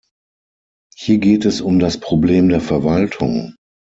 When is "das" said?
1.77-1.99